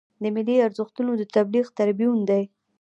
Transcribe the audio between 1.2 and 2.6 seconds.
تبلیغ تربیون دی.